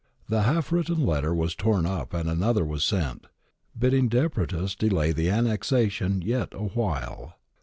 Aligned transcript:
The 0.29 0.41
half 0.41 0.71
written 0.71 1.05
letter 1.05 1.31
was 1.31 1.53
torn 1.53 1.85
up 1.85 2.11
and 2.11 2.27
another 2.27 2.65
was 2.65 2.83
sent, 2.83 3.27
bidding 3.77 4.09
Depretis 4.09 4.73
delay 4.75 5.11
the 5.11 5.29
annexation 5.29 6.23
yet 6.23 6.55
awhile. 6.55 7.35